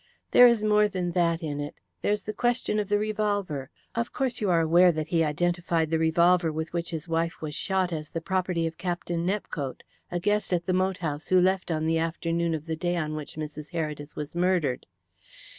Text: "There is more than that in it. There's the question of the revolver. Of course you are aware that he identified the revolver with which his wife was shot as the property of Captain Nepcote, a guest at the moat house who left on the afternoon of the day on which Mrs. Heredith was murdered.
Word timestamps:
"There 0.31 0.47
is 0.47 0.63
more 0.63 0.87
than 0.87 1.11
that 1.11 1.43
in 1.43 1.59
it. 1.59 1.75
There's 2.01 2.23
the 2.23 2.33
question 2.33 2.79
of 2.79 2.89
the 2.89 2.97
revolver. 2.97 3.69
Of 3.93 4.11
course 4.11 4.41
you 4.41 4.49
are 4.49 4.61
aware 4.61 4.91
that 4.91 5.09
he 5.09 5.23
identified 5.23 5.91
the 5.91 5.99
revolver 5.99 6.51
with 6.51 6.73
which 6.73 6.89
his 6.89 7.07
wife 7.07 7.39
was 7.39 7.53
shot 7.53 7.93
as 7.93 8.09
the 8.09 8.19
property 8.19 8.65
of 8.65 8.79
Captain 8.79 9.27
Nepcote, 9.27 9.83
a 10.11 10.19
guest 10.19 10.53
at 10.53 10.65
the 10.65 10.73
moat 10.73 10.97
house 10.97 11.27
who 11.27 11.39
left 11.39 11.69
on 11.69 11.85
the 11.85 11.99
afternoon 11.99 12.55
of 12.55 12.65
the 12.65 12.75
day 12.75 12.95
on 12.97 13.13
which 13.13 13.35
Mrs. 13.35 13.69
Heredith 13.73 14.15
was 14.15 14.33
murdered. 14.33 14.87